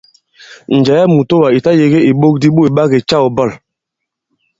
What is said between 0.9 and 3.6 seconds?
ì mùtoà ì ta-yēgē ìɓok di ɓôt ɓa kè-câw bɔ̂l.